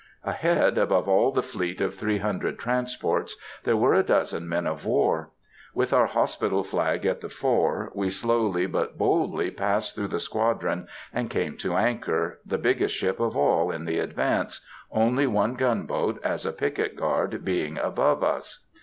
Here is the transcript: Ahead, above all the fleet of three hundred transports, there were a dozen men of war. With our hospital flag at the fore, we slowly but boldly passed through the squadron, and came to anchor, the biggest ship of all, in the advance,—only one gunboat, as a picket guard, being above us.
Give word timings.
Ahead, 0.23 0.79
above 0.79 1.07
all 1.07 1.31
the 1.31 1.43
fleet 1.43 1.79
of 1.79 1.93
three 1.93 2.17
hundred 2.17 2.57
transports, 2.57 3.35
there 3.65 3.77
were 3.77 3.93
a 3.93 4.01
dozen 4.01 4.49
men 4.49 4.65
of 4.65 4.83
war. 4.83 5.29
With 5.75 5.93
our 5.93 6.07
hospital 6.07 6.63
flag 6.63 7.05
at 7.05 7.21
the 7.21 7.29
fore, 7.29 7.91
we 7.93 8.09
slowly 8.09 8.65
but 8.65 8.97
boldly 8.97 9.51
passed 9.51 9.93
through 9.93 10.07
the 10.07 10.19
squadron, 10.19 10.87
and 11.13 11.29
came 11.29 11.55
to 11.57 11.75
anchor, 11.75 12.39
the 12.43 12.57
biggest 12.57 12.95
ship 12.95 13.19
of 13.19 13.37
all, 13.37 13.69
in 13.69 13.85
the 13.85 13.99
advance,—only 13.99 15.27
one 15.27 15.53
gunboat, 15.53 16.19
as 16.23 16.47
a 16.47 16.51
picket 16.51 16.95
guard, 16.95 17.45
being 17.45 17.77
above 17.77 18.23
us. 18.23 18.65